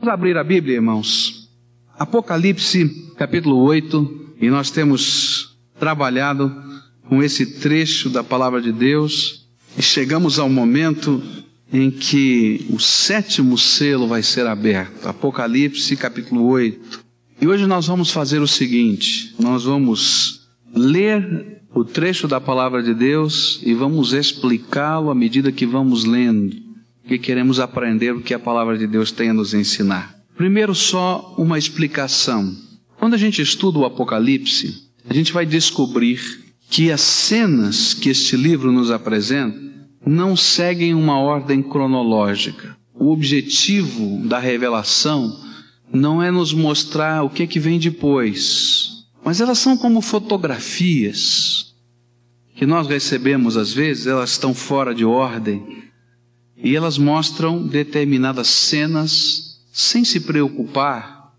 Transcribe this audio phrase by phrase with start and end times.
[0.00, 1.50] Vamos abrir a Bíblia, irmãos.
[1.98, 6.50] Apocalipse, capítulo 8, e nós temos trabalhado
[7.06, 11.22] com esse trecho da palavra de Deus e chegamos ao momento
[11.70, 15.06] em que o sétimo selo vai ser aberto.
[15.06, 17.04] Apocalipse, capítulo 8.
[17.42, 22.94] E hoje nós vamos fazer o seguinte: nós vamos ler o trecho da palavra de
[22.94, 26.69] Deus e vamos explicá-lo à medida que vamos lendo
[27.10, 30.14] que queremos aprender o que a palavra de Deus tem a nos ensinar.
[30.36, 32.54] Primeiro, só uma explicação.
[33.00, 36.20] Quando a gente estuda o Apocalipse, a gente vai descobrir
[36.70, 39.58] que as cenas que este livro nos apresenta
[40.06, 42.76] não seguem uma ordem cronológica.
[42.94, 45.36] O objetivo da revelação
[45.92, 51.74] não é nos mostrar o que, é que vem depois, mas elas são como fotografias
[52.54, 55.89] que nós recebemos às vezes, elas estão fora de ordem
[56.62, 61.32] e elas mostram determinadas cenas sem se preocupar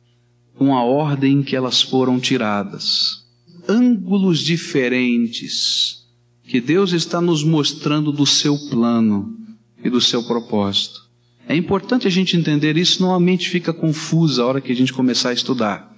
[0.56, 3.24] com a ordem em que elas foram tiradas.
[3.68, 6.02] Ângulos diferentes
[6.44, 9.38] que Deus está nos mostrando do seu plano
[9.84, 11.10] e do seu propósito.
[11.48, 14.76] É importante a gente entender isso, senão a mente fica confusa a hora que a
[14.76, 15.92] gente começar a estudar.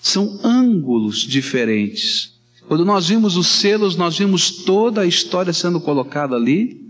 [0.00, 2.34] São ângulos diferentes.
[2.66, 6.87] Quando nós vimos os selos, nós vimos toda a história sendo colocada ali,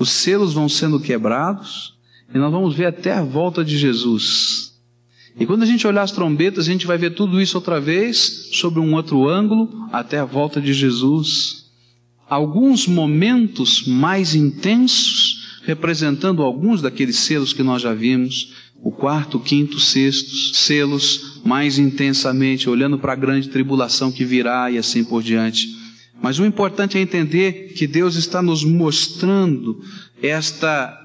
[0.00, 1.92] os selos vão sendo quebrados
[2.34, 4.72] e nós vamos ver até a volta de Jesus.
[5.38, 8.48] E quando a gente olhar as trombetas, a gente vai ver tudo isso outra vez,
[8.52, 11.66] sobre um outro ângulo, até a volta de Jesus.
[12.28, 19.78] Alguns momentos mais intensos, representando alguns daqueles selos que nós já vimos, o quarto, quinto,
[19.78, 25.79] sexto, selos mais intensamente, olhando para a grande tribulação que virá e assim por diante.
[26.22, 29.82] Mas o importante é entender que Deus está nos mostrando
[30.22, 30.98] esta,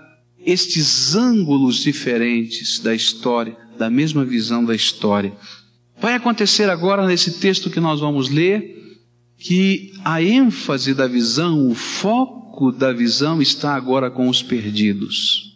[0.45, 5.33] estes ângulos diferentes da história, da mesma visão da história.
[5.99, 8.75] Vai acontecer agora nesse texto que nós vamos ler
[9.37, 15.55] que a ênfase da visão, o foco da visão está agora com os perdidos.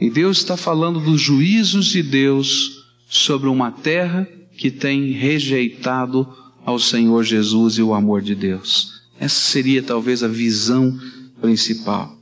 [0.00, 6.26] E Deus está falando dos juízos de Deus sobre uma terra que tem rejeitado
[6.64, 8.97] ao Senhor Jesus e o amor de Deus.
[9.18, 10.96] Essa seria talvez a visão
[11.40, 12.16] principal.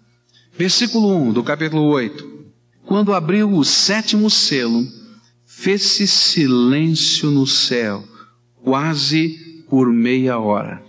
[0.57, 2.37] Versículo 1 do capítulo 8.
[2.87, 4.87] Quando abriu o sétimo selo,
[5.45, 8.03] fez-se silêncio no céu,
[8.63, 10.83] quase por meia hora.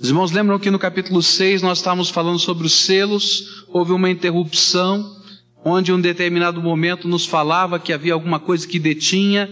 [0.00, 4.10] Os irmãos lembram que no capítulo 6 nós estávamos falando sobre os selos, houve uma
[4.10, 5.16] interrupção,
[5.64, 9.48] onde um determinado momento nos falava que havia alguma coisa que detinha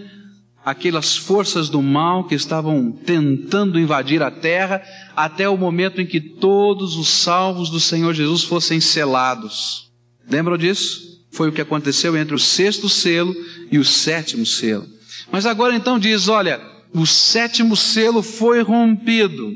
[0.65, 4.83] aquelas forças do mal que estavam tentando invadir a terra,
[5.17, 9.91] até o momento em que todos os salvos do Senhor Jesus fossem selados.
[10.29, 11.21] Lembram disso?
[11.33, 13.35] Foi o que aconteceu entre o sexto selo
[13.71, 14.87] e o sétimo selo.
[15.31, 16.61] Mas agora então diz: olha,
[16.95, 19.51] o sétimo selo foi rompido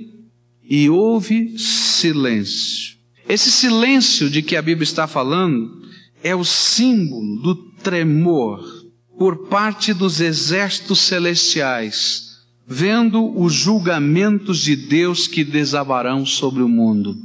[0.68, 2.96] e houve silêncio.
[3.28, 5.82] Esse silêncio de que a Bíblia está falando
[6.22, 8.75] é o símbolo do tremor
[9.18, 17.16] por parte dos exércitos celestiais, vendo os julgamentos de Deus que desabarão sobre o mundo.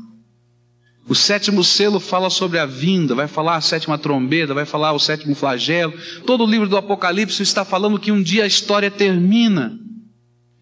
[1.07, 4.99] O sétimo selo fala sobre a vinda, vai falar a sétima trombeta, vai falar o
[4.99, 5.93] sétimo flagelo.
[6.25, 9.77] Todo o livro do Apocalipse está falando que um dia a história termina.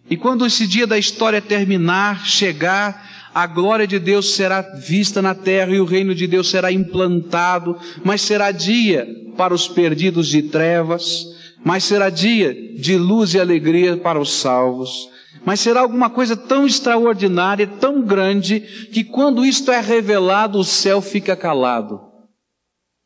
[0.10, 5.36] E quando esse dia da história terminar, chegar, a glória de Deus será vista na
[5.36, 9.08] terra e o reino de Deus será implantado, mas será dia
[9.40, 11.26] para os perdidos de trevas,
[11.64, 15.10] mas será dia de luz e alegria para os salvos.
[15.46, 18.60] Mas será alguma coisa tão extraordinária, tão grande,
[18.92, 22.02] que quando isto é revelado, o céu fica calado,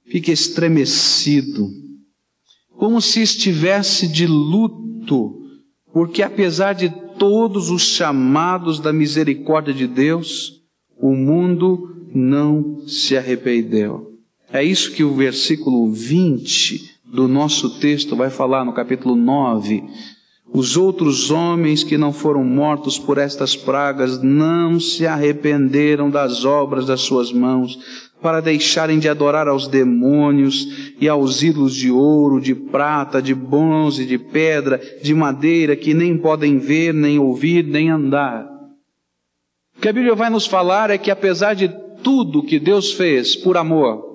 [0.07, 1.69] fica estremecido,
[2.79, 5.39] como se estivesse de luto,
[5.93, 6.89] porque apesar de
[7.19, 10.63] todos os chamados da misericórdia de Deus,
[10.97, 14.12] o mundo não se arrependeu.
[14.53, 19.83] É isso que o versículo 20 do nosso texto vai falar no capítulo 9.
[20.53, 26.85] Os outros homens que não foram mortos por estas pragas não se arrependeram das obras
[26.85, 27.79] das suas mãos,
[28.21, 34.05] para deixarem de adorar aos demônios e aos ídolos de ouro, de prata, de bronze,
[34.05, 38.47] de pedra, de madeira, que nem podem ver, nem ouvir, nem andar.
[39.75, 41.69] O que a Bíblia vai nos falar é que apesar de
[42.03, 44.12] tudo que Deus fez por amor,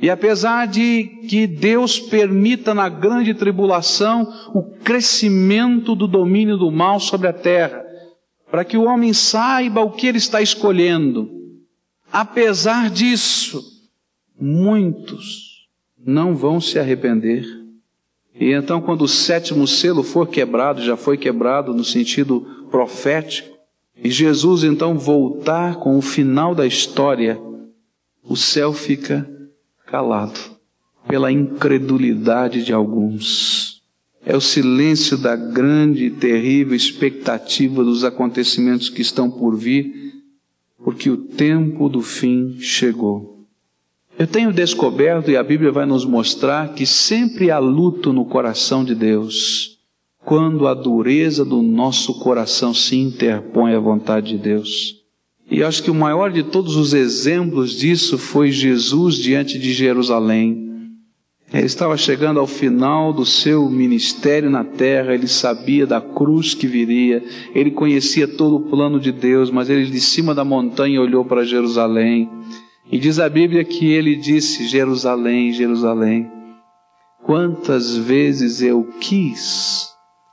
[0.00, 7.00] e apesar de que Deus permita na grande tribulação o crescimento do domínio do mal
[7.00, 7.82] sobre a terra,
[8.50, 11.30] para que o homem saiba o que ele está escolhendo,
[12.12, 13.62] apesar disso,
[14.38, 15.66] muitos
[15.98, 17.44] não vão se arrepender.
[18.38, 23.56] E então, quando o sétimo selo for quebrado, já foi quebrado no sentido profético,
[23.96, 27.40] e Jesus então voltar com o final da história,
[28.22, 29.26] o céu fica
[29.86, 30.56] calado
[31.08, 33.80] pela incredulidade de alguns.
[34.24, 40.14] É o silêncio da grande e terrível expectativa dos acontecimentos que estão por vir,
[40.82, 43.46] porque o tempo do fim chegou.
[44.18, 48.84] Eu tenho descoberto, e a Bíblia vai nos mostrar, que sempre há luto no coração
[48.84, 49.78] de Deus,
[50.24, 54.95] quando a dureza do nosso coração se interpõe à vontade de Deus.
[55.50, 60.66] E acho que o maior de todos os exemplos disso foi Jesus diante de Jerusalém.
[61.52, 66.66] Ele estava chegando ao final do seu ministério na terra, ele sabia da cruz que
[66.66, 67.22] viria,
[67.54, 71.44] ele conhecia todo o plano de Deus, mas ele de cima da montanha olhou para
[71.44, 72.28] Jerusalém
[72.90, 76.30] e diz a Bíblia que ele disse: Jerusalém, Jerusalém,
[77.24, 79.88] quantas vezes eu quis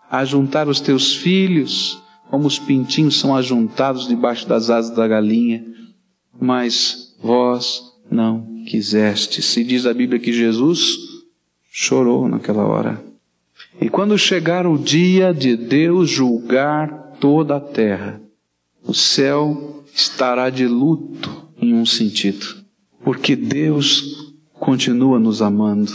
[0.09, 2.02] ajuntar os teus filhos,
[2.33, 5.63] como os pintinhos são ajuntados debaixo das asas da galinha,
[6.41, 9.55] mas vós não quisestes.
[9.55, 10.97] E diz a Bíblia que Jesus
[11.71, 12.99] chorou naquela hora.
[13.79, 18.19] E quando chegar o dia de Deus julgar toda a terra,
[18.83, 22.47] o céu estará de luto em um sentido,
[23.03, 25.93] porque Deus continua nos amando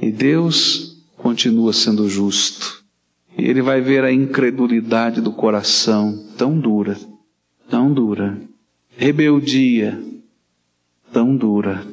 [0.00, 2.77] e Deus continua sendo justo.
[3.38, 6.98] Ele vai ver a incredulidade do coração tão dura,
[7.70, 8.36] tão dura,
[8.96, 9.98] rebeldia
[11.12, 11.86] tão dura,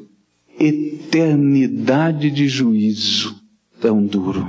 [0.60, 3.42] eternidade de juízo
[3.80, 4.48] tão duro.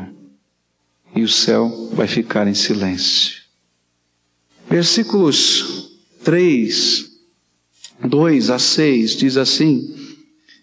[1.15, 3.43] E o céu vai ficar em silêncio.
[4.69, 5.93] Versículos
[6.25, 7.07] 3
[8.05, 9.95] 2 a 6 diz assim: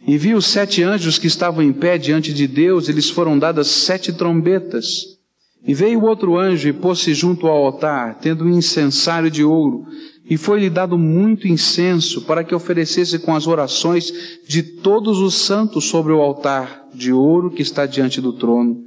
[0.05, 3.39] E vi os sete anjos que estavam em pé diante de Deus, e lhes foram
[3.39, 5.12] dadas sete trombetas.
[5.65, 9.85] E veio outro anjo e pôs-se junto ao altar, tendo um incensário de ouro,
[10.29, 14.11] e foi-lhe dado muito incenso para que oferecesse com as orações
[14.47, 18.83] de todos os santos sobre o altar de ouro que está diante do trono.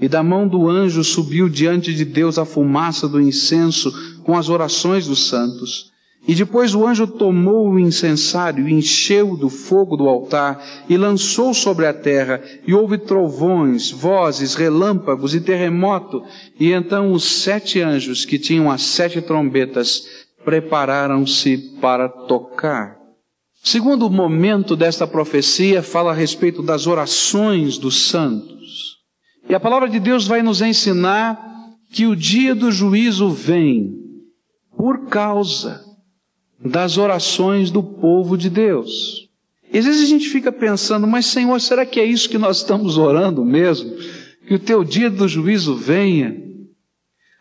[0.00, 3.92] E da mão do anjo subiu diante de Deus a fumaça do incenso
[4.24, 5.93] com as orações dos santos.
[6.26, 11.86] E depois o anjo tomou o incensário, encheu do fogo do altar e lançou sobre
[11.86, 16.22] a terra, e houve trovões, vozes, relâmpagos e terremoto.
[16.58, 22.96] E então os sete anjos que tinham as sete trombetas prepararam-se para tocar.
[23.62, 28.94] Segundo momento desta profecia fala a respeito das orações dos santos.
[29.48, 31.38] E a palavra de Deus vai nos ensinar
[31.92, 33.92] que o dia do juízo vem
[34.76, 35.93] por causa
[36.64, 39.28] das orações do povo de Deus.
[39.70, 42.58] E às vezes a gente fica pensando, mas Senhor, será que é isso que nós
[42.58, 43.92] estamos orando mesmo?
[44.46, 46.42] Que o teu dia do juízo venha?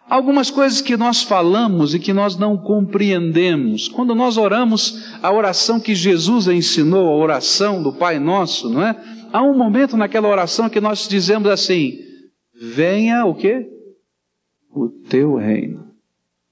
[0.09, 3.87] Algumas coisas que nós falamos e que nós não compreendemos.
[3.87, 8.95] Quando nós oramos a oração que Jesus ensinou, a oração do Pai Nosso, não é?
[9.31, 11.97] Há um momento naquela oração que nós dizemos assim:
[12.53, 13.67] venha o quê?
[14.69, 15.87] O teu reino.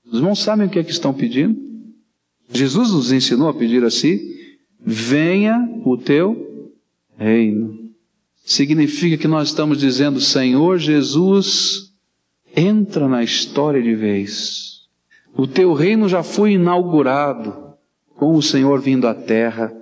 [0.05, 1.70] Os irmãos sabem o que é que estão pedindo?
[2.51, 4.19] Jesus nos ensinou a pedir assim:
[4.79, 6.71] venha o teu
[7.17, 7.79] reino.
[8.43, 11.91] Significa que nós estamos dizendo, Senhor Jesus,
[12.55, 14.81] entra na história de vez.
[15.35, 17.71] O teu reino já foi inaugurado
[18.15, 19.73] com o Senhor vindo à terra,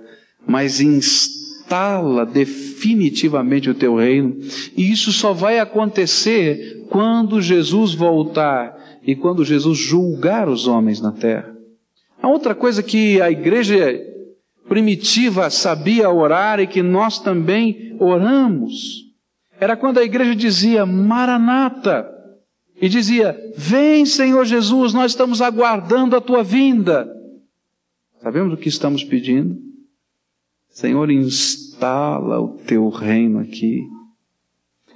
[0.46, 4.36] mas instala definitivamente o teu reino.
[4.76, 11.12] E isso só vai acontecer quando Jesus voltar e quando Jesus julgar os homens na
[11.12, 11.59] terra.
[12.22, 13.98] A outra coisa que a igreja
[14.68, 19.10] primitiva sabia orar e que nós também oramos
[19.58, 22.08] era quando a igreja dizia Maranata
[22.80, 27.06] e dizia: Vem, Senhor Jesus, nós estamos aguardando a tua vinda.
[28.22, 29.58] Sabemos o que estamos pedindo?
[30.70, 33.82] Senhor, instala o teu reino aqui.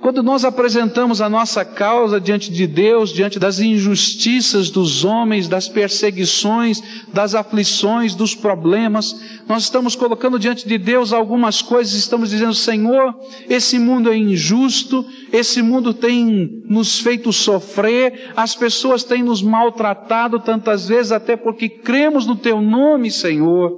[0.04, 5.66] Quando nós apresentamos a nossa causa diante de Deus, diante das injustiças dos homens, das
[5.66, 9.18] perseguições, das aflições, dos problemas,
[9.48, 13.14] nós estamos colocando diante de Deus algumas coisas, estamos dizendo, Senhor,
[13.48, 20.38] esse mundo é injusto, esse mundo tem nos feito sofrer, as pessoas têm nos maltratado
[20.38, 23.72] tantas vezes, até porque cremos no Teu nome, Senhor.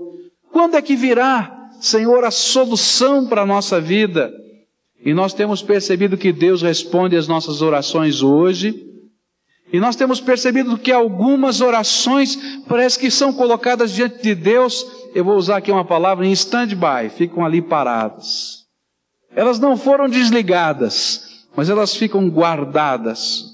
[0.50, 4.28] Quando é que virá, Senhor, a solução para a nossa vida?
[5.07, 8.75] E nós temos percebido que Deus responde às nossas orações hoje.
[9.73, 12.37] E nós temos percebido que algumas orações
[12.69, 14.85] parece que são colocadas diante de Deus,
[15.15, 18.65] eu vou usar aqui uma palavra, em stand-by, ficam ali paradas.
[19.31, 23.46] Elas não foram desligadas, mas elas ficam guardadas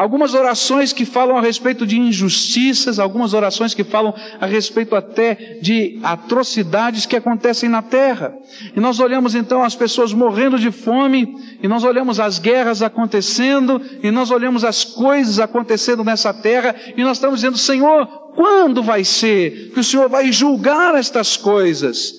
[0.00, 5.58] Algumas orações que falam a respeito de injustiças, algumas orações que falam a respeito até
[5.60, 8.32] de atrocidades que acontecem na terra.
[8.74, 11.28] E nós olhamos então as pessoas morrendo de fome,
[11.62, 17.02] e nós olhamos as guerras acontecendo, e nós olhamos as coisas acontecendo nessa terra, e
[17.02, 22.14] nós estamos dizendo, Senhor, quando vai ser que o Senhor vai julgar estas coisas?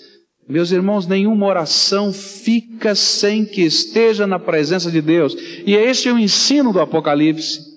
[0.47, 5.35] Meus irmãos, nenhuma oração fica sem que esteja na presença de Deus.
[5.65, 7.70] E é este o ensino do Apocalipse.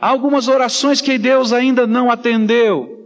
[0.00, 2.98] Há algumas orações que Deus ainda não atendeu.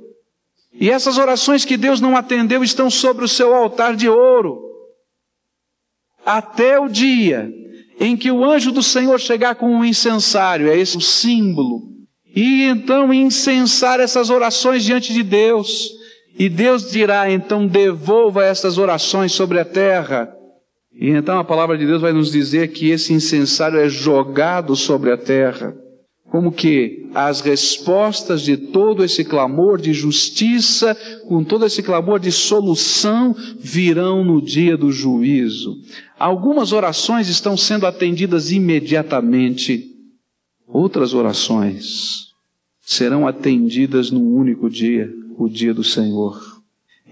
[0.72, 4.62] E essas orações que Deus não atendeu estão sobre o seu altar de ouro.
[6.24, 7.52] Até o dia
[7.98, 11.82] em que o anjo do Senhor chegar com um incensário, é esse o símbolo,
[12.34, 15.90] e então incensar essas orações diante de Deus.
[16.36, 20.34] E Deus dirá, então devolva essas orações sobre a terra.
[20.92, 25.12] E então a palavra de Deus vai nos dizer que esse incensário é jogado sobre
[25.12, 25.76] a terra.
[26.34, 30.92] Como que as respostas de todo esse clamor de justiça,
[31.28, 35.78] com todo esse clamor de solução, virão no dia do juízo.
[36.18, 39.92] Algumas orações estão sendo atendidas imediatamente.
[40.66, 42.32] Outras orações
[42.80, 46.60] serão atendidas num único dia o dia do Senhor.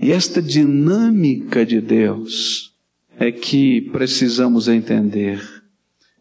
[0.00, 2.72] E esta dinâmica de Deus
[3.16, 5.61] é que precisamos entender.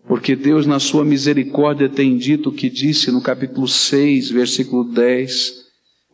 [0.07, 5.53] Porque Deus, na sua misericórdia, tem dito o que disse no capítulo 6, versículo 10,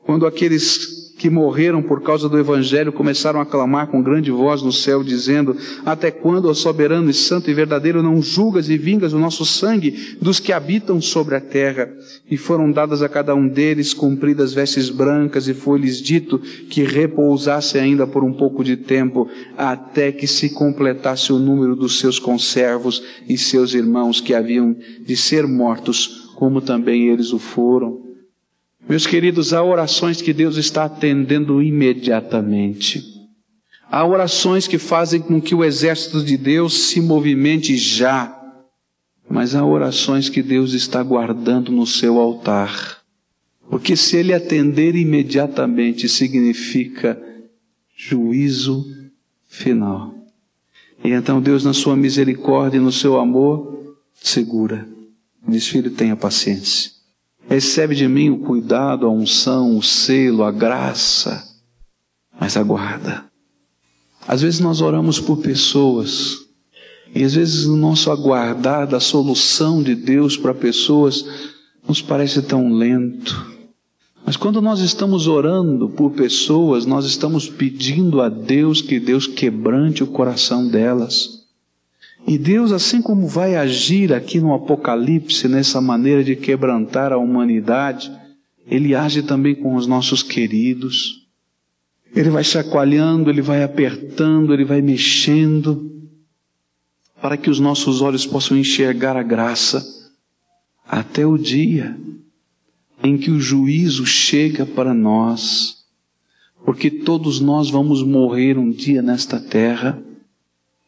[0.03, 4.71] quando aqueles que morreram por causa do Evangelho começaram a clamar com grande voz no
[4.71, 9.19] céu, dizendo: Até quando, ó soberano e santo e verdadeiro, não julgas e vingas o
[9.19, 11.91] nosso sangue dos que habitam sobre a terra?
[12.29, 16.37] E foram dadas a cada um deles compridas vestes brancas, e foi-lhes dito
[16.69, 21.99] que repousasse ainda por um pouco de tempo, até que se completasse o número dos
[21.99, 28.06] seus conservos e seus irmãos que haviam de ser mortos, como também eles o foram.
[28.89, 33.03] Meus queridos, há orações que Deus está atendendo imediatamente.
[33.89, 38.33] Há orações que fazem com que o exército de Deus se movimente já.
[39.29, 43.01] Mas há orações que Deus está guardando no seu altar.
[43.69, 47.21] Porque se ele atender imediatamente significa
[47.95, 48.85] juízo
[49.49, 50.15] final.
[51.03, 54.87] E então Deus, na sua misericórdia e no seu amor, segura.
[55.45, 56.96] Diz, filho, tenha paciência.
[57.49, 61.47] Recebe de mim o cuidado, a unção, o selo, a graça,
[62.39, 63.25] mas aguarda.
[64.27, 66.39] Às vezes nós oramos por pessoas,
[67.15, 71.25] e às vezes o nosso aguardar da solução de Deus para pessoas
[71.87, 73.55] nos parece tão lento.
[74.25, 80.03] Mas quando nós estamos orando por pessoas, nós estamos pedindo a Deus que Deus quebrante
[80.03, 81.36] o coração delas.
[82.27, 88.11] E Deus, assim como vai agir aqui no Apocalipse, nessa maneira de quebrantar a humanidade,
[88.69, 91.25] Ele age também com os nossos queridos.
[92.13, 95.89] Ele vai chacoalhando, Ele vai apertando, Ele vai mexendo,
[97.21, 99.81] para que os nossos olhos possam enxergar a graça,
[100.85, 101.97] até o dia
[103.01, 105.85] em que o juízo chega para nós,
[106.65, 110.03] porque todos nós vamos morrer um dia nesta terra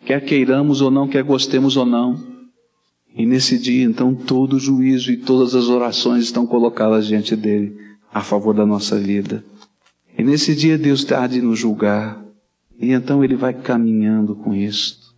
[0.05, 2.29] quer queiramos ou não, quer gostemos ou não.
[3.15, 7.75] E nesse dia, então, todo o juízo e todas as orações estão colocadas diante dele
[8.13, 9.43] a favor da nossa vida.
[10.17, 12.21] E nesse dia Deus está de nos julgar.
[12.79, 15.09] E então ele vai caminhando com isto.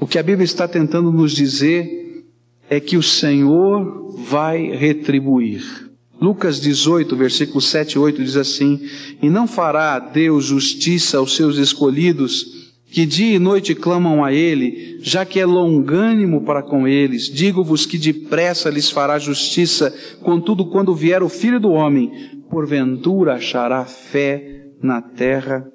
[0.00, 2.24] O que a Bíblia está tentando nos dizer
[2.68, 5.88] é que o Senhor vai retribuir.
[6.20, 8.80] Lucas 18, versículo 7 e 8 diz assim:
[9.22, 12.57] E não fará Deus justiça aos seus escolhidos
[12.90, 17.24] que dia e noite clamam a Ele, já que é longânimo para com eles.
[17.30, 22.10] Digo-vos que depressa lhes fará justiça, contudo, quando vier o Filho do Homem,
[22.50, 25.66] porventura achará fé na terra.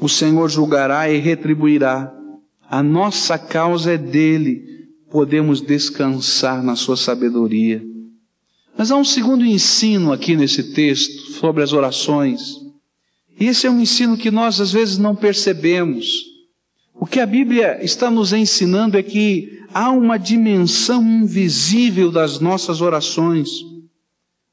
[0.00, 2.12] O Senhor julgará e retribuirá.
[2.68, 4.62] A nossa causa é dele,
[5.10, 7.82] podemos descansar na sua sabedoria.
[8.76, 12.56] Mas há um segundo ensino aqui nesse texto sobre as orações.
[13.38, 16.29] E esse é um ensino que nós às vezes não percebemos.
[17.00, 22.82] O que a Bíblia está nos ensinando é que há uma dimensão invisível das nossas
[22.82, 23.48] orações,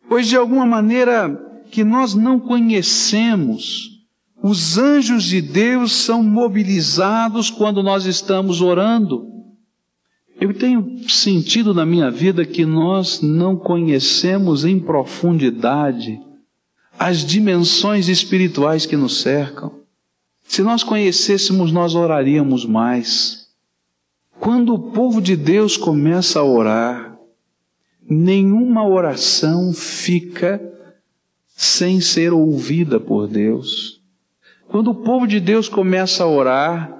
[0.07, 1.37] pois de alguma maneira
[1.69, 3.89] que nós não conhecemos,
[4.41, 9.27] os anjos de Deus são mobilizados quando nós estamos orando.
[10.39, 16.17] Eu tenho sentido na minha vida que nós não conhecemos em profundidade
[16.97, 19.85] as dimensões espirituais que nos cercam.
[20.47, 23.47] Se nós conhecêssemos, nós oraríamos mais.
[24.39, 27.17] Quando o povo de Deus começa a orar,
[28.09, 30.61] nenhuma oração fica
[31.55, 33.99] sem ser ouvida por Deus.
[34.67, 36.95] Quando o povo de Deus começa a orar,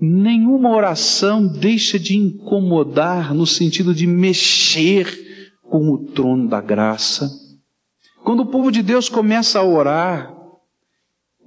[0.00, 7.30] nenhuma oração deixa de incomodar no sentido de mexer com o trono da graça.
[8.24, 10.37] Quando o povo de Deus começa a orar,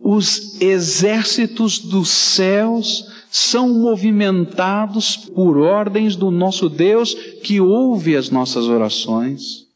[0.04, 8.66] os exércitos dos céus são movimentados por ordens do nosso Deus que ouve as nossas
[8.66, 9.68] orações.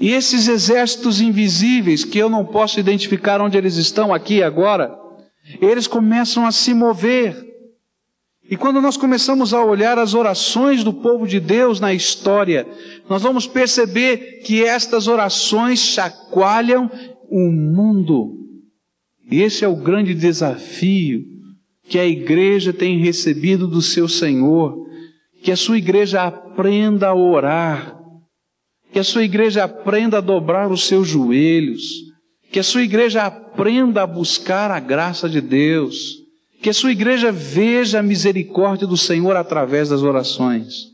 [0.00, 4.96] E esses exércitos invisíveis, que eu não posso identificar onde eles estão aqui e agora,
[5.60, 7.48] eles começam a se mover.
[8.48, 12.66] E quando nós começamos a olhar as orações do povo de Deus na história,
[13.10, 16.90] nós vamos perceber que estas orações chacoalham
[17.28, 18.37] o mundo.
[19.30, 21.24] E esse é o grande desafio
[21.84, 24.86] que a igreja tem recebido do seu Senhor,
[25.42, 27.98] que a sua igreja aprenda a orar,
[28.92, 31.82] que a sua igreja aprenda a dobrar os seus joelhos,
[32.50, 36.22] que a sua igreja aprenda a buscar a graça de Deus,
[36.62, 40.88] que a sua igreja veja a misericórdia do Senhor através das orações.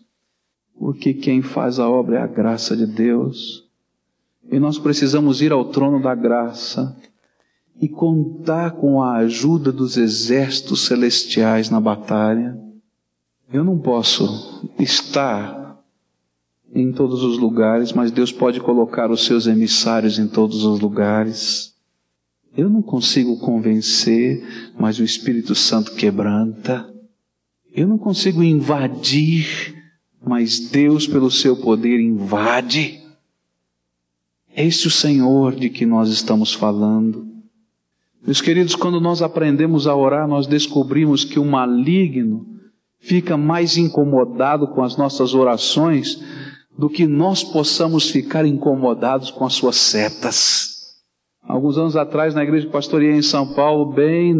[0.78, 3.64] Porque quem faz a obra é a graça de Deus.
[4.50, 6.94] E nós precisamos ir ao trono da graça
[7.81, 12.59] e contar com a ajuda dos exércitos celestiais na batalha.
[13.52, 15.64] Eu não posso estar
[16.75, 21.75] em todos os lugares, mas Deus pode colocar os seus emissários em todos os lugares.
[22.57, 26.88] Eu não consigo convencer, mas o Espírito Santo quebranta.
[27.73, 29.75] Eu não consigo invadir,
[30.25, 33.00] mas Deus, pelo seu poder, invade.
[34.54, 37.33] É este o Senhor de que nós estamos falando.
[38.26, 42.47] Meus queridos, quando nós aprendemos a orar, nós descobrimos que o maligno
[42.99, 46.25] fica mais incomodado com as nossas orações
[46.76, 50.71] do que nós possamos ficar incomodados com as suas setas.
[51.43, 54.34] Alguns anos atrás, na igreja que pastoreei em São Paulo, bem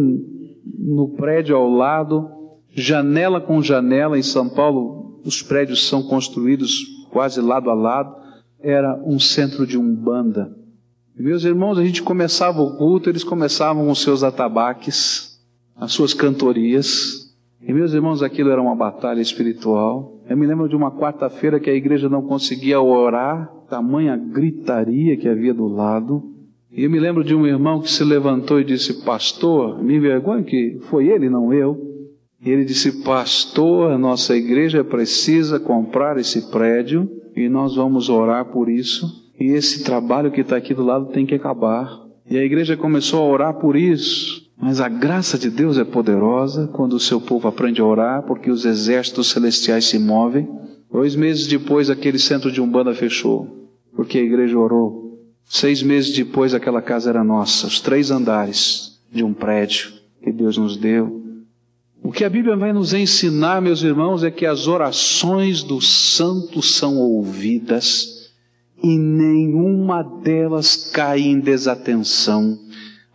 [0.79, 2.27] no prédio ao lado,
[2.71, 6.79] janela com janela, em São Paulo, os prédios são construídos
[7.11, 8.15] quase lado a lado,
[8.59, 10.64] era um centro de umbanda.
[11.17, 15.39] Meus irmãos, a gente começava o culto, eles começavam os seus atabaques,
[15.73, 17.33] as suas cantorias.
[17.61, 20.19] E, meus irmãos, aquilo era uma batalha espiritual.
[20.29, 25.29] Eu me lembro de uma quarta-feira que a igreja não conseguia orar, tamanha gritaria que
[25.29, 26.21] havia do lado.
[26.69, 30.43] E eu me lembro de um irmão que se levantou e disse: Pastor, me envergonha
[30.43, 31.79] que foi ele, não eu.
[32.43, 38.51] E ele disse: Pastor, a nossa igreja precisa comprar esse prédio e nós vamos orar
[38.51, 39.24] por isso.
[39.39, 42.05] E esse trabalho que está aqui do lado tem que acabar.
[42.29, 44.45] E a igreja começou a orar por isso.
[44.57, 48.49] Mas a graça de Deus é poderosa quando o seu povo aprende a orar, porque
[48.49, 50.47] os exércitos celestiais se movem.
[50.91, 55.19] Dois meses depois, aquele centro de Umbanda fechou, porque a igreja orou.
[55.43, 59.91] Seis meses depois, aquela casa era nossa, os três andares de um prédio
[60.23, 61.21] que Deus nos deu.
[62.01, 66.75] O que a Bíblia vai nos ensinar, meus irmãos, é que as orações dos santos
[66.75, 68.14] são ouvidas
[68.85, 72.59] e nenhuma delas cai em desatenção.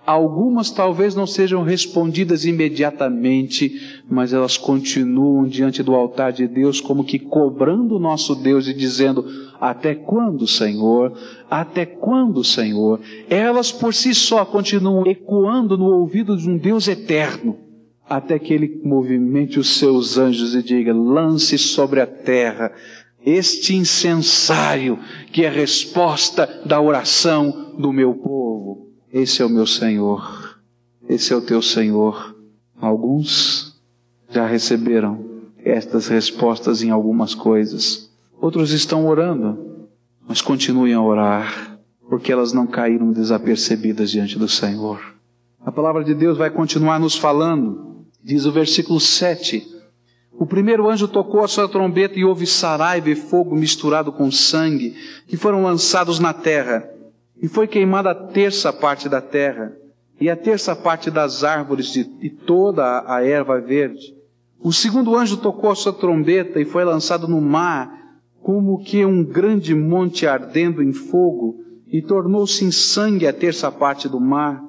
[0.04, 7.04] Algumas talvez não sejam respondidas imediatamente, mas elas continuam diante do altar de Deus, como
[7.04, 9.24] que cobrando o nosso Deus e dizendo:
[9.60, 11.16] Até quando, Senhor?
[11.48, 12.98] Até quando, Senhor?
[13.28, 17.56] Elas por si só continuam ecoando no ouvido de um Deus eterno,
[18.08, 22.72] até que Ele movimente os seus anjos e diga: Lance sobre a terra
[23.24, 24.98] este incensário
[25.32, 28.90] que é a resposta da oração do meu povo.
[29.12, 30.60] Esse é o meu Senhor,
[31.08, 32.36] esse é o teu Senhor.
[32.80, 33.80] Alguns
[34.30, 35.24] já receberam
[35.64, 39.88] estas respostas em algumas coisas, outros estão orando,
[40.26, 41.78] mas continuem a orar,
[42.08, 45.00] porque elas não caíram desapercebidas diante do Senhor.
[45.64, 49.79] A palavra de Deus vai continuar nos falando, diz o versículo 7.
[50.32, 54.94] O primeiro anjo tocou a sua trombeta e houve saraiva e fogo misturado com sangue,
[55.26, 56.88] que foram lançados na terra
[57.42, 59.72] e foi queimada a terça parte da terra,
[60.20, 64.14] e a terça parte das árvores de, de toda a erva verde.
[64.62, 67.90] O segundo anjo tocou a sua trombeta e foi lançado no mar,
[68.42, 71.56] como que um grande monte ardendo em fogo,
[71.88, 74.62] e tornou-se em sangue a terça parte do mar,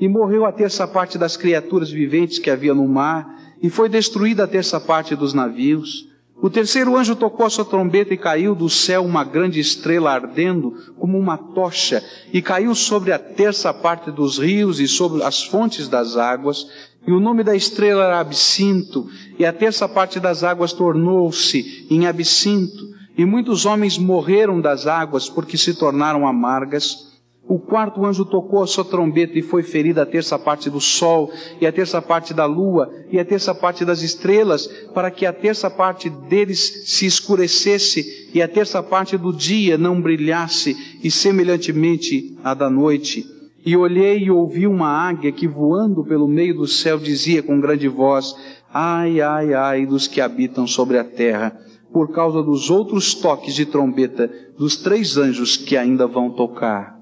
[0.00, 4.44] e morreu a terça parte das criaturas viventes que havia no mar, e foi destruída
[4.44, 6.08] a terça parte dos navios.
[6.42, 10.74] O terceiro anjo tocou a sua trombeta e caiu do céu uma grande estrela ardendo
[10.98, 15.88] como uma tocha, e caiu sobre a terça parte dos rios e sobre as fontes
[15.88, 16.66] das águas,
[17.06, 22.04] E o nome da estrela era Absinto, e a terça parte das águas tornou-se em
[22.06, 22.84] Absinto,
[23.16, 27.05] e muitos homens morreram das águas porque se tornaram amargas.
[27.48, 31.30] O quarto anjo tocou a sua trombeta e foi ferida a terça parte do sol,
[31.60, 35.32] e a terça parte da lua, e a terça parte das estrelas, para que a
[35.32, 42.36] terça parte deles se escurecesse, e a terça parte do dia não brilhasse, e semelhantemente
[42.42, 43.24] a da noite.
[43.64, 47.86] E olhei e ouvi uma águia que voando pelo meio do céu dizia com grande
[47.86, 48.34] voz,
[48.72, 51.56] Ai, ai, ai dos que habitam sobre a terra,
[51.92, 56.95] por causa dos outros toques de trombeta dos três anjos que ainda vão tocar.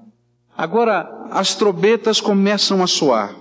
[0.57, 3.35] Agora, as trombetas começam a soar.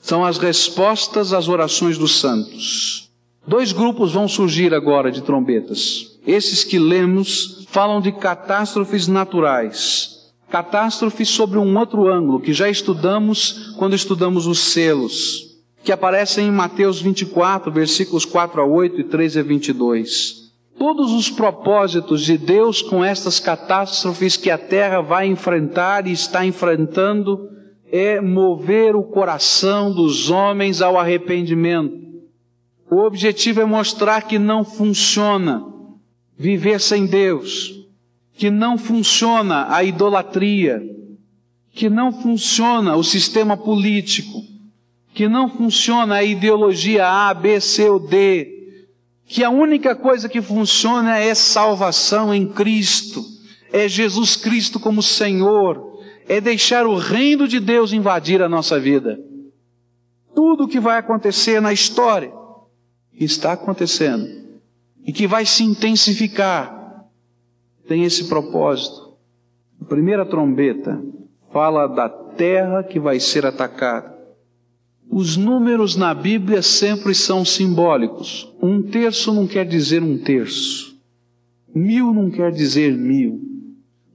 [0.00, 3.10] São as respostas às orações dos santos.
[3.46, 6.18] Dois grupos vão surgir agora de trombetas.
[6.26, 10.32] Esses que lemos falam de catástrofes naturais.
[10.50, 16.52] Catástrofes sobre um outro ângulo que já estudamos quando estudamos os selos, que aparecem em
[16.52, 20.45] Mateus 24, versículos 4 a 8 e 13 a 22.
[20.78, 26.44] Todos os propósitos de Deus com estas catástrofes que a terra vai enfrentar e está
[26.44, 27.48] enfrentando
[27.90, 31.96] é mover o coração dos homens ao arrependimento.
[32.90, 35.64] O objetivo é mostrar que não funciona
[36.36, 37.72] viver sem Deus,
[38.34, 40.82] que não funciona a idolatria,
[41.72, 44.42] que não funciona o sistema político,
[45.14, 48.55] que não funciona a ideologia A, B, C ou D,
[49.26, 53.24] que a única coisa que funciona é salvação em Cristo,
[53.72, 59.18] é Jesus Cristo como Senhor, é deixar o reino de Deus invadir a nossa vida.
[60.34, 62.32] Tudo o que vai acontecer na história
[63.12, 64.28] está acontecendo
[65.04, 67.04] e que vai se intensificar
[67.88, 69.16] tem esse propósito.
[69.80, 71.00] A primeira trombeta
[71.52, 74.14] fala da terra que vai ser atacada.
[75.08, 78.52] Os números na Bíblia sempre são simbólicos.
[78.68, 80.98] Um terço não quer dizer um terço.
[81.72, 83.40] Mil não quer dizer mil.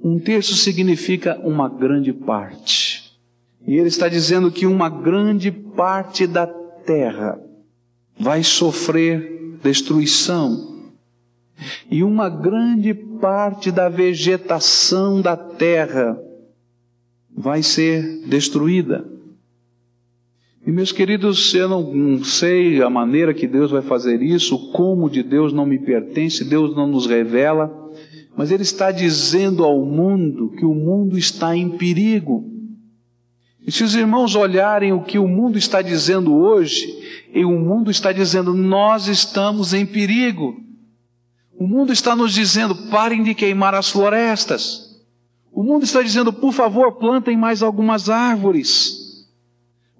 [0.04, 3.18] Um terço significa uma grande parte.
[3.66, 7.40] E ele está dizendo que uma grande parte da terra
[8.20, 10.82] vai sofrer destruição.
[11.90, 16.22] E uma grande parte da vegetação da terra
[17.34, 19.10] vai ser destruída.
[20.65, 25.10] E meus queridos, eu não, não, sei a maneira que Deus vai fazer isso, como
[25.10, 27.71] de Deus não me pertence, Deus não nos revela,
[28.38, 32.47] mas Ele está dizendo ao mundo que o mundo está em perigo.
[33.65, 36.88] E se os irmãos olharem o que o mundo está dizendo hoje,
[37.34, 40.56] e o mundo está dizendo, nós estamos em perigo.
[41.58, 45.00] O mundo está nos dizendo, parem de queimar as florestas.
[45.52, 49.01] O mundo está dizendo, por favor, plantem mais algumas árvores.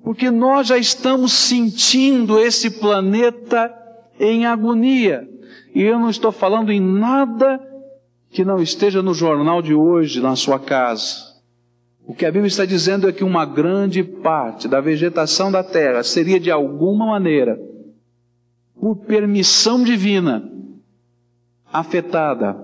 [0.04, 3.72] Porque nós já estamos sentindo esse planeta
[4.20, 5.28] em agonia.
[5.74, 7.60] E eu não estou falando em nada
[8.30, 11.32] que não esteja no jornal de hoje na sua casa.
[12.06, 16.04] O que a Bíblia está dizendo é que uma grande parte da vegetação da terra
[16.04, 17.60] seria de alguma maneira,
[18.80, 20.50] por permissão divina,
[21.72, 22.58] afetada.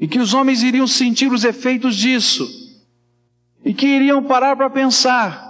[0.00, 2.48] E que os homens iriam sentir os efeitos disso.
[3.62, 5.49] E que iriam parar para pensar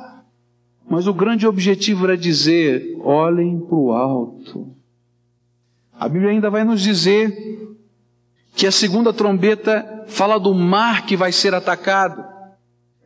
[0.90, 4.74] mas o grande objetivo era dizer: olhem para o alto.
[5.96, 7.78] A Bíblia ainda vai nos dizer
[8.56, 12.24] que a segunda trombeta fala do mar que vai ser atacado.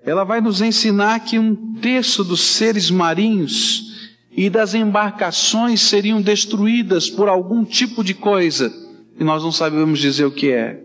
[0.02, 7.10] Ela vai nos ensinar que um terço dos seres marinhos e das embarcações seriam destruídas
[7.10, 8.72] por algum tipo de coisa,
[9.18, 10.82] e nós não sabemos dizer o que é.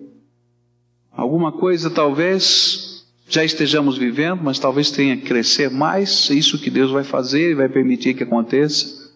[1.11, 2.88] Alguma coisa talvez
[3.29, 7.55] já estejamos vivendo, mas talvez tenha que crescer mais, isso que Deus vai fazer e
[7.55, 9.13] vai permitir que aconteça,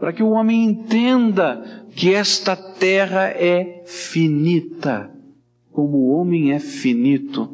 [0.00, 5.08] para que o homem entenda que esta terra é finita,
[5.70, 7.48] como o homem é finito.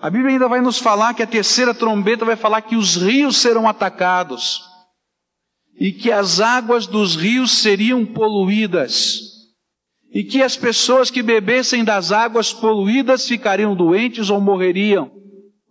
[0.00, 3.38] A Bíblia ainda vai nos falar que a terceira trombeta vai falar que os rios
[3.38, 4.62] serão atacados
[5.80, 9.27] e que as águas dos rios seriam poluídas
[10.12, 15.10] e que as pessoas que bebessem das águas poluídas ficariam doentes ou morreriam.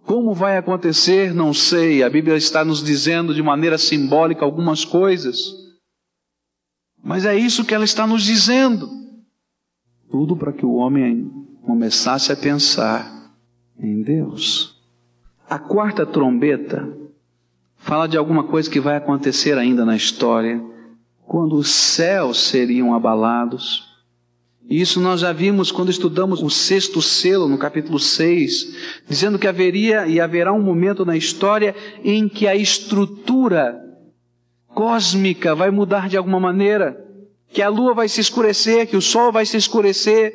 [0.03, 1.33] Como vai acontecer?
[1.33, 2.03] Não sei.
[2.03, 5.37] A Bíblia está nos dizendo de maneira simbólica algumas coisas.
[7.03, 8.89] Mas é isso que ela está nos dizendo.
[10.09, 11.29] Tudo para que o homem
[11.65, 13.33] começasse a pensar
[13.77, 14.77] em Deus.
[15.49, 16.87] A quarta trombeta
[17.75, 20.61] fala de alguma coisa que vai acontecer ainda na história,
[21.25, 23.86] quando os céus seriam abalados
[24.69, 28.75] isso nós já vimos quando estudamos o sexto selo, no capítulo 6,
[29.07, 33.79] dizendo que haveria e haverá um momento na história em que a estrutura
[34.67, 36.97] cósmica vai mudar de alguma maneira,
[37.49, 40.33] que a lua vai se escurecer, que o sol vai se escurecer,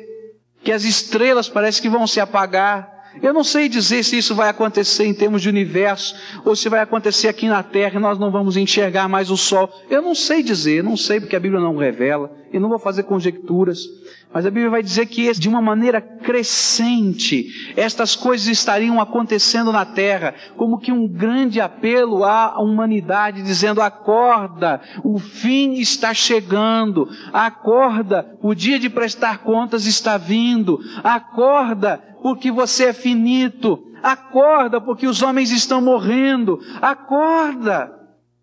[0.63, 4.49] que as estrelas parece que vão se apagar, eu não sei dizer se isso vai
[4.49, 8.31] acontecer em termos de universo, ou se vai acontecer aqui na Terra e nós não
[8.31, 9.69] vamos enxergar mais o Sol.
[9.89, 13.03] Eu não sei dizer, não sei porque a Bíblia não revela, e não vou fazer
[13.03, 13.85] conjecturas.
[14.33, 19.85] Mas a Bíblia vai dizer que de uma maneira crescente, estas coisas estariam acontecendo na
[19.85, 28.35] terra, como que um grande apelo à humanidade, dizendo: acorda, o fim está chegando, acorda,
[28.41, 35.21] o dia de prestar contas está vindo, acorda, porque você é finito, acorda, porque os
[35.21, 37.93] homens estão morrendo, acorda,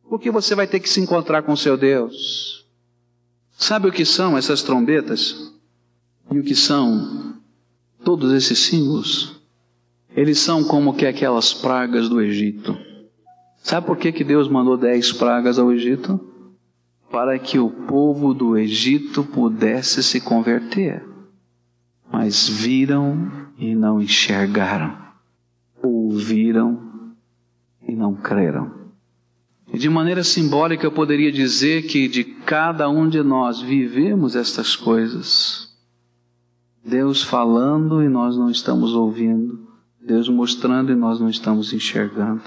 [0.09, 2.64] porque você vai ter que se encontrar com seu Deus.
[3.59, 5.50] Sabe o que são essas trombetas?
[6.33, 7.35] E o que são
[8.05, 9.40] todos esses símbolos?
[10.14, 12.77] Eles são como que aquelas pragas do Egito.
[13.59, 16.21] Sabe por que, que Deus mandou dez pragas ao Egito?
[17.11, 21.05] Para que o povo do Egito pudesse se converter.
[22.12, 24.97] Mas viram e não enxergaram,
[25.83, 27.14] ouviram
[27.87, 28.73] e não creram.
[29.73, 34.75] E de maneira simbólica eu poderia dizer que de cada um de nós vivemos estas
[34.75, 35.70] coisas.
[36.85, 39.69] Deus falando e nós não estamos ouvindo.
[40.01, 42.43] Deus mostrando e nós não estamos enxergando.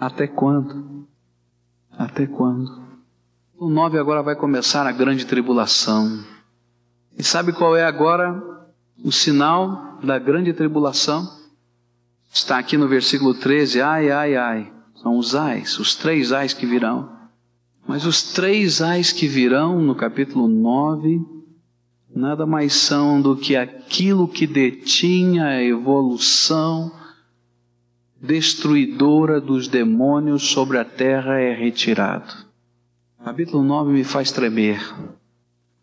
[0.00, 1.06] Até quando?
[1.90, 2.80] Até quando?
[3.58, 6.24] O 9 agora vai começar a grande tribulação.
[7.18, 8.42] E sabe qual é agora
[9.04, 11.28] o sinal da grande tribulação?
[12.32, 14.72] Está aqui no versículo 13: ai, ai, ai.
[15.02, 17.10] São os ais, os três ais que virão.
[17.86, 21.39] Mas os três ais que virão no capítulo 9
[22.20, 26.92] nada mais são do que aquilo que detinha a evolução
[28.20, 32.30] destruidora dos demônios sobre a terra é retirado.
[33.24, 34.78] Capítulo 9 me faz tremer.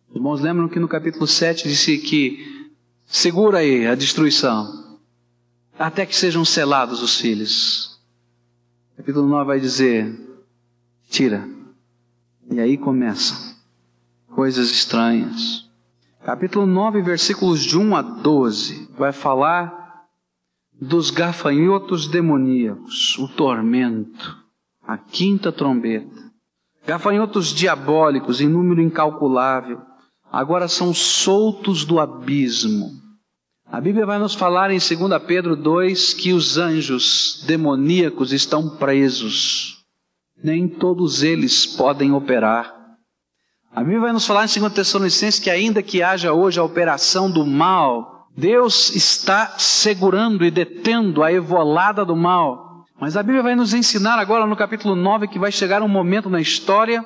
[0.09, 2.71] Os irmãos lembram que no capítulo 7 disse que
[3.07, 4.99] segura aí a destruição,
[5.77, 7.99] até que sejam selados os filhos.
[8.95, 10.15] Capítulo 9 vai dizer:
[11.09, 11.49] tira.
[12.49, 13.55] E aí começam
[14.27, 15.66] coisas estranhas
[16.27, 20.03] capítulo 9, versículos de 1 a 12, vai falar
[20.73, 24.35] dos gafanhotos demoníacos, o tormento,
[24.85, 26.29] a quinta trombeta.
[26.85, 29.79] Gafanhotos diabólicos em número incalculável,
[30.29, 32.91] agora são soltos do abismo.
[33.65, 39.81] A Bíblia vai nos falar em 2 Pedro 2 que os anjos demoníacos estão presos.
[40.43, 42.76] Nem todos eles podem operar.
[43.77, 47.29] A Bíblia vai nos falar em 2 Tessalonicenses que ainda que haja hoje a operação
[47.29, 52.85] do mal, Deus está segurando e detendo a evolada do mal.
[52.99, 56.27] Mas a Bíblia vai nos ensinar agora no capítulo 9 que vai chegar um momento
[56.27, 57.05] na história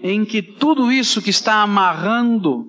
[0.00, 2.64] em que tudo isso que está amarrando,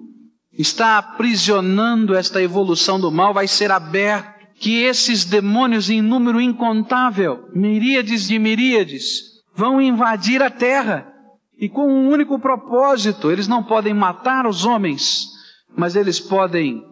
[0.51, 4.33] está aprisionando esta evolução do mal vai ser aberto.
[4.55, 9.21] Que esses demônios em número incontável, miríades de miríades,
[9.53, 11.13] vão invadir a terra
[11.57, 15.27] e com um único propósito: eles não podem matar os homens,
[15.75, 16.83] mas eles podem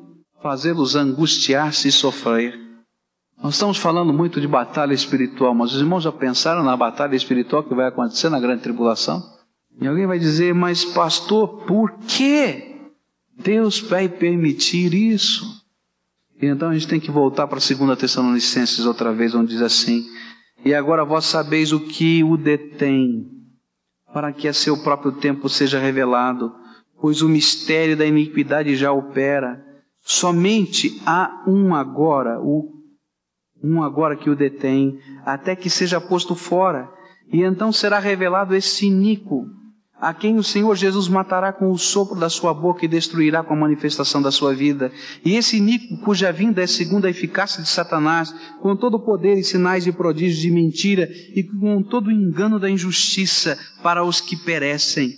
[0.42, 2.60] fazê-los angustiar-se e sofrer.
[3.42, 7.64] Nós estamos falando muito de batalha espiritual, mas os irmãos já pensaram na batalha espiritual
[7.64, 9.22] que vai acontecer na grande tribulação?
[9.82, 12.74] E alguém vai dizer, mas pastor, por que
[13.38, 15.62] Deus vai permitir isso?
[16.42, 19.62] E então a gente tem que voltar para a 2 Tessalonicenses outra vez, onde diz
[19.62, 20.06] assim:
[20.64, 23.26] E agora vós sabeis o que o detém,
[24.14, 26.54] para que a seu próprio tempo seja revelado,
[27.02, 29.62] pois o mistério da iniquidade já opera.
[30.02, 32.72] Somente há um agora, o
[33.64, 36.90] um agora que o detém, até que seja posto fora,
[37.32, 39.48] e então será revelado esse iníquo
[40.04, 43.54] a quem o Senhor Jesus matará com o sopro da sua boca e destruirá com
[43.54, 44.92] a manifestação da sua vida.
[45.24, 49.38] E esse iníquo, cuja vinda é segundo a eficácia de Satanás, com todo o poder
[49.38, 54.20] e sinais de prodígios de mentira e com todo o engano da injustiça para os
[54.20, 55.14] que perecem,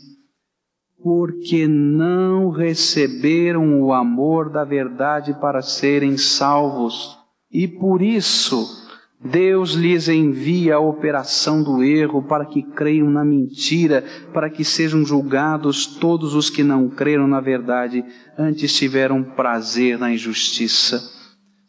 [1.02, 7.18] porque não receberam o amor da verdade para serem salvos.
[7.52, 8.85] E por isso,
[9.24, 15.06] Deus lhes envia a operação do erro para que creiam na mentira, para que sejam
[15.06, 18.04] julgados todos os que não creram na verdade,
[18.38, 21.02] antes tiveram prazer na injustiça.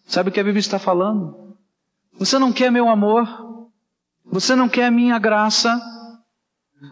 [0.05, 1.57] Sabe o que a Bíblia está falando?
[2.19, 3.27] Você não quer meu amor?
[4.31, 5.81] Você não quer minha graça?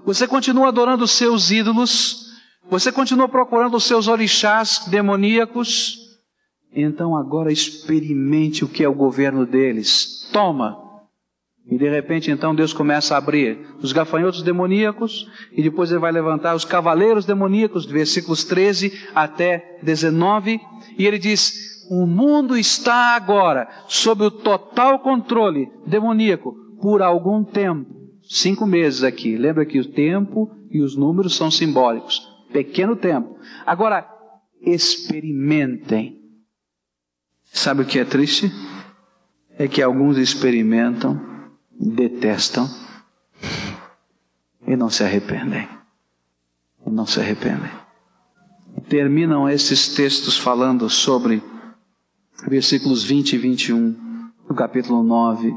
[0.05, 2.33] Você continua adorando os seus ídolos?
[2.71, 6.04] Você continua procurando os seus orixás demoníacos?
[6.75, 10.29] Então agora experimente o que é o governo deles.
[10.33, 10.83] Toma,
[11.67, 16.13] E de repente então Deus começa a abrir os gafanhotos demoníacos e depois ele vai
[16.13, 20.61] levantar os cavaleiros demoníacos, versículos 13 até 19,
[20.99, 27.91] e ele diz: "O mundo está agora sob o total controle demoníaco por algum tempo.
[28.29, 29.37] Cinco meses aqui.
[29.37, 32.21] Lembra que o tempo e os números são simbólicos.
[32.53, 33.39] Pequeno tempo.
[33.65, 34.07] Agora,
[34.61, 36.24] experimentem.
[37.55, 38.53] Sabe o que é triste?
[39.57, 41.21] É que alguns experimentam,
[41.71, 42.69] detestam
[44.67, 45.69] e não se arrependem.
[46.85, 47.71] E não se arrependem.
[48.89, 51.41] Terminam esses textos falando sobre
[52.49, 55.55] versículos 20 e 21 do capítulo 9.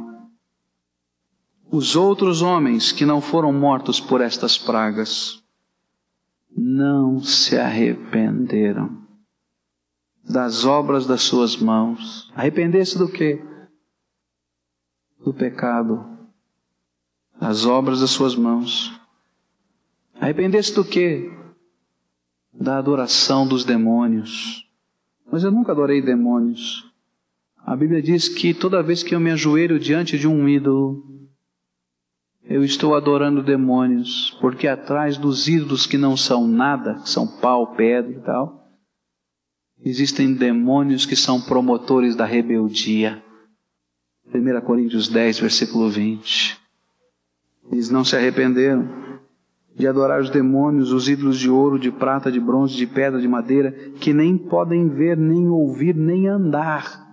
[1.71, 5.43] Os outros homens que não foram mortos por estas pragas
[6.55, 9.06] não se arrependeram
[10.27, 12.31] das obras das suas mãos.
[12.35, 13.41] Arrepender-se do quê?
[15.23, 16.05] Do pecado.
[17.39, 18.99] Das obras das suas mãos.
[20.19, 21.31] Arrepender-se do quê?
[22.51, 24.67] Da adoração dos demônios.
[25.31, 26.85] Mas eu nunca adorei demônios.
[27.65, 31.03] A Bíblia diz que toda vez que eu me ajoelho diante de um ídolo,
[32.43, 37.75] eu estou adorando demônios, porque atrás dos ídolos que não são nada, que são pau,
[37.75, 38.66] pedra e tal,
[39.83, 43.23] existem demônios que são promotores da rebeldia.
[44.33, 46.59] 1 Coríntios 10, versículo 20.
[47.71, 48.87] Eles não se arrependeram
[49.75, 53.27] de adorar os demônios, os ídolos de ouro, de prata, de bronze, de pedra, de
[53.27, 57.07] madeira, que nem podem ver, nem ouvir, nem andar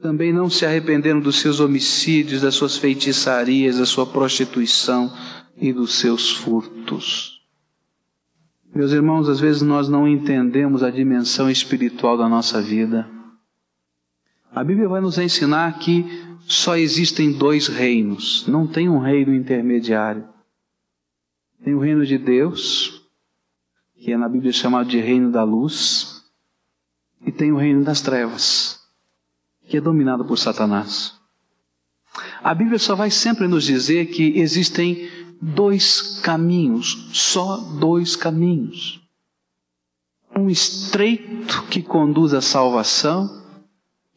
[0.00, 5.12] também não se arrependeram dos seus homicídios, das suas feitiçarias, da sua prostituição
[5.56, 7.39] e dos seus furtos.
[8.74, 13.08] Meus irmãos, às vezes nós não entendemos a dimensão espiritual da nossa vida.
[14.52, 16.04] A Bíblia vai nos ensinar que
[16.46, 20.24] só existem dois reinos, não tem um reino intermediário.
[21.64, 23.08] Tem o reino de Deus,
[23.96, 26.24] que é na Bíblia chamado de reino da luz,
[27.26, 28.80] e tem o reino das trevas
[29.68, 31.14] que é dominado por Satanás.
[32.42, 35.08] A Bíblia só vai sempre nos dizer que existem
[35.40, 39.00] dois caminhos, só dois caminhos.
[40.36, 43.28] Um estreito que conduz à salvação,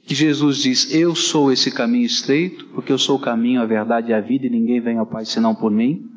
[0.05, 4.11] que Jesus diz: Eu sou esse caminho estreito, porque eu sou o caminho, a verdade
[4.11, 6.09] e a vida, e ninguém vem ao Pai senão por mim.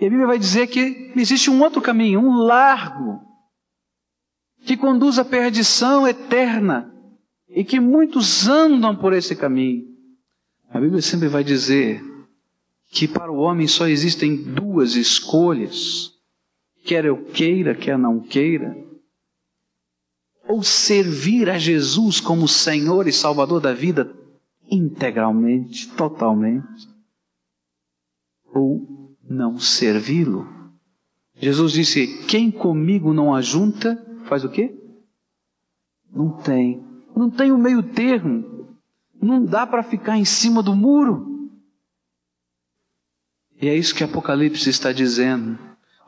[0.00, 3.20] E a Bíblia vai dizer que existe um outro caminho, um largo,
[4.64, 6.92] que conduz à perdição eterna,
[7.48, 9.84] e que muitos andam por esse caminho.
[10.70, 12.02] A Bíblia sempre vai dizer
[12.96, 16.14] que para o homem só existem duas escolhas,
[16.82, 18.74] quer eu queira, quer não queira,
[20.48, 24.10] ou servir a Jesus como Senhor e Salvador da vida
[24.70, 26.88] integralmente, totalmente,
[28.54, 30.48] ou não servi-lo.
[31.34, 34.74] Jesus disse: Quem comigo não ajunta, faz o quê?
[36.10, 36.82] Não tem
[37.14, 38.76] não tem o meio termo.
[39.20, 41.35] Não dá para ficar em cima do muro.
[43.60, 45.58] E é isso que Apocalipse está dizendo.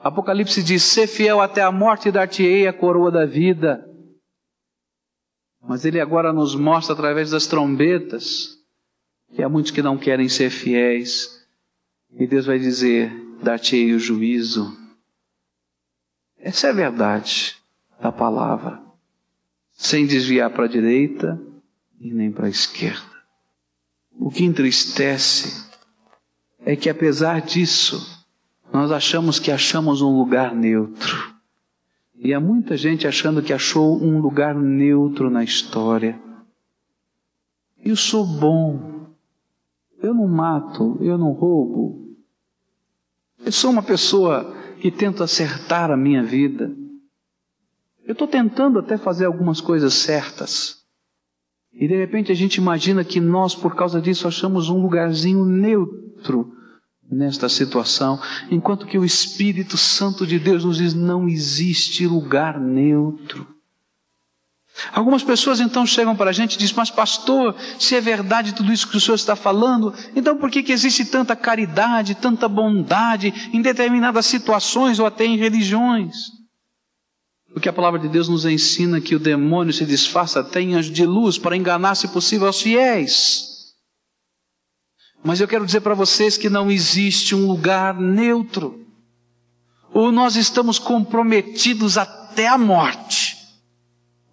[0.02, 3.84] Apocalipse diz: ser fiel até a morte dar-te-ei a coroa da vida.
[5.62, 8.58] Mas ele agora nos mostra através das trombetas
[9.34, 11.46] que há muitos que não querem ser fiéis.
[12.12, 14.76] E Deus vai dizer: dar-te-ei o juízo.
[16.38, 17.56] Essa é a verdade
[18.00, 18.88] da palavra
[19.72, 21.40] sem desviar para a direita
[22.00, 23.00] e nem para a esquerda.
[24.12, 25.67] O que entristece
[26.64, 28.26] é que, apesar disso,
[28.72, 31.34] nós achamos que achamos um lugar neutro.
[32.14, 36.18] E há muita gente achando que achou um lugar neutro na história.
[37.84, 39.06] Eu sou bom.
[40.02, 42.16] Eu não mato, eu não roubo.
[43.44, 46.74] Eu sou uma pessoa que tento acertar a minha vida.
[48.04, 50.77] Eu estou tentando até fazer algumas coisas certas.
[51.72, 56.52] E de repente a gente imagina que nós, por causa disso, achamos um lugarzinho neutro
[57.10, 63.46] nesta situação, enquanto que o Espírito Santo de Deus nos diz: não existe lugar neutro.
[64.92, 68.72] Algumas pessoas então chegam para a gente e dizem, mas pastor, se é verdade tudo
[68.72, 73.34] isso que o senhor está falando, então por que, que existe tanta caridade, tanta bondade
[73.52, 76.37] em determinadas situações ou até em religiões?
[77.52, 80.92] Porque a palavra de Deus nos ensina que o demônio se disfarça até em anjo
[80.92, 83.74] de luz para enganar, se possível, aos fiéis.
[85.24, 88.86] Mas eu quero dizer para vocês que não existe um lugar neutro.
[89.92, 93.38] Ou nós estamos comprometidos até a morte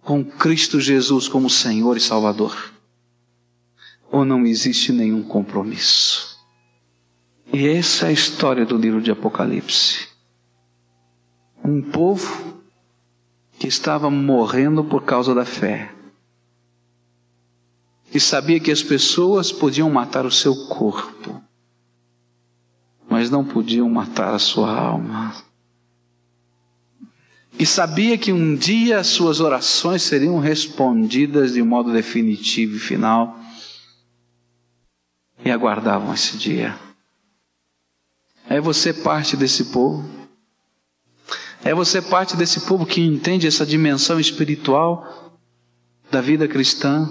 [0.06, 2.72] com Cristo Jesus como Senhor e Salvador.
[4.08, 6.38] ou não existe nenhum compromisso.
[7.52, 10.06] E essa é a história do livro de Apocalipse.
[11.64, 12.55] Um povo
[13.58, 15.92] que estava morrendo por causa da fé,
[18.10, 21.42] que sabia que as pessoas podiam matar o seu corpo,
[23.08, 25.34] mas não podiam matar a sua alma.
[27.58, 33.38] E sabia que um dia as suas orações seriam respondidas de modo definitivo e final.
[35.42, 36.78] E aguardavam esse dia.
[38.48, 40.04] É você parte desse povo?
[41.66, 45.34] É você parte desse povo que entende essa dimensão espiritual
[46.08, 47.08] da vida cristã?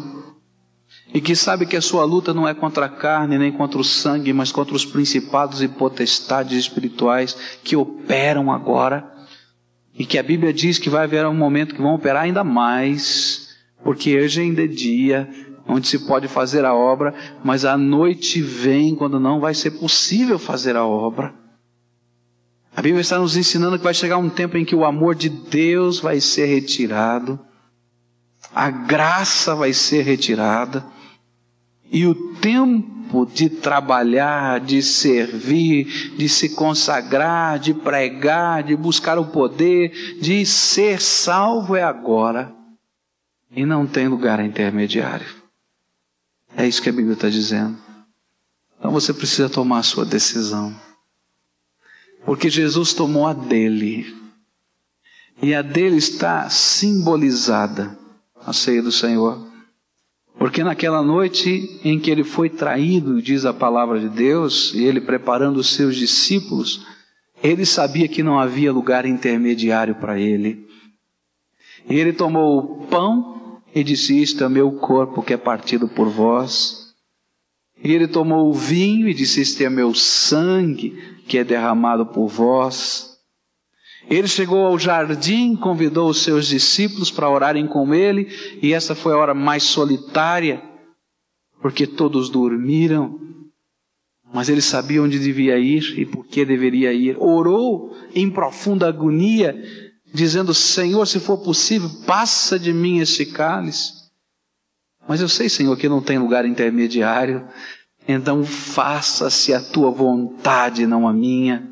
[1.13, 3.83] E que sabe que a sua luta não é contra a carne nem contra o
[3.83, 7.35] sangue, mas contra os principados e potestades espirituais
[7.65, 9.05] que operam agora
[9.93, 13.57] e que a Bíblia diz que vai haver um momento que vão operar ainda mais,
[13.83, 15.29] porque hoje ainda é dia,
[15.67, 20.39] onde se pode fazer a obra, mas a noite vem quando não vai ser possível
[20.39, 21.44] fazer a obra.
[22.75, 25.29] A Bíblia está nos ensinando que vai chegar um tempo em que o amor de
[25.29, 27.39] Deus vai ser retirado,
[28.53, 30.85] a graça vai ser retirada,
[31.89, 39.27] e o tempo de trabalhar, de servir, de se consagrar, de pregar, de buscar o
[39.27, 42.53] poder, de ser salvo é agora.
[43.55, 45.27] E não tem lugar intermediário.
[46.57, 47.77] É isso que a Bíblia está dizendo.
[48.77, 50.75] Então você precisa tomar a sua decisão.
[52.25, 54.13] Porque Jesus tomou a dele.
[55.41, 57.97] E a dele está simbolizada
[58.45, 59.45] a ceia do Senhor.
[60.37, 64.99] Porque naquela noite em que ele foi traído, diz a palavra de Deus, e ele
[64.99, 66.85] preparando os seus discípulos,
[67.43, 70.65] ele sabia que não havia lugar intermediário para ele.
[71.89, 76.09] E ele tomou o pão e disse: Isto é meu corpo que é partido por
[76.09, 76.93] vós.
[77.83, 82.27] E ele tomou o vinho e disse: Este é meu sangue que é derramado por
[82.27, 83.15] vós.
[84.09, 88.27] Ele chegou ao jardim, convidou os seus discípulos para orarem com ele,
[88.61, 90.61] e essa foi a hora mais solitária,
[91.61, 93.19] porque todos dormiram.
[94.31, 97.15] Mas ele sabia onde devia ir e por que deveria ir.
[97.19, 99.55] Orou em profunda agonia,
[100.13, 104.05] dizendo: Senhor, se for possível, passa de mim este cálice.
[105.07, 107.47] Mas eu sei, Senhor, que não tem lugar intermediário.
[108.07, 111.67] Então faça-se a tua vontade, não a minha.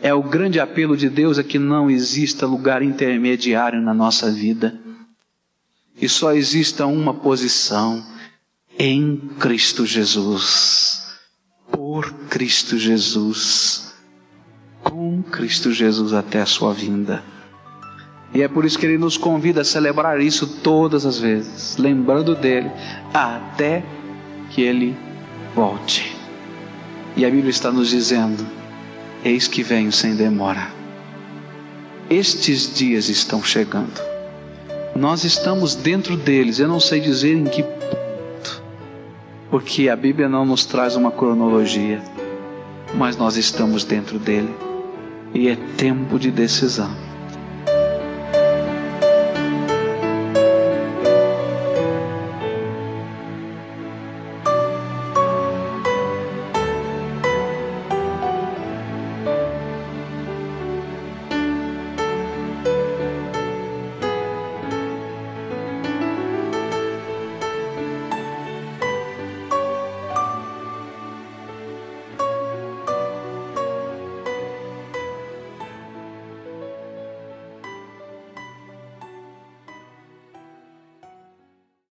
[0.00, 4.78] É o grande apelo de Deus é que não exista lugar intermediário na nossa vida.
[6.00, 8.04] E só exista uma posição
[8.78, 11.02] em Cristo Jesus.
[11.70, 13.94] Por Cristo Jesus.
[14.82, 17.22] Com Cristo Jesus até a sua vinda.
[18.34, 22.34] E é por isso que ele nos convida a celebrar isso todas as vezes, lembrando
[22.34, 22.68] dele,
[23.12, 23.84] até
[24.54, 24.96] que ele
[25.54, 26.16] volte.
[27.16, 28.46] E a Bíblia está nos dizendo
[29.24, 30.68] Eis que venho sem demora.
[32.10, 34.00] Estes dias estão chegando.
[34.94, 36.58] Nós estamos dentro deles.
[36.58, 38.62] Eu não sei dizer em que ponto,
[39.50, 42.02] porque a Bíblia não nos traz uma cronologia,
[42.94, 44.54] mas nós estamos dentro dele.
[45.32, 46.94] E é tempo de decisão.